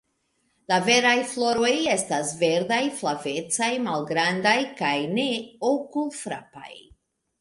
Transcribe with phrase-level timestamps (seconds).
[0.71, 5.31] La veraj floroj estas verdaj-flavecaj, malgrandaj kaj ne
[5.75, 6.71] okulfrapaj.